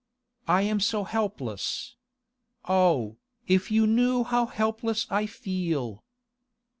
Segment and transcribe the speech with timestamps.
[0.47, 1.95] I am so helpless.
[2.65, 6.03] Oh, if you knew how helpless I feel!